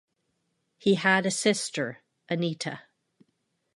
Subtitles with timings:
[0.79, 2.79] He had a sister, Anita.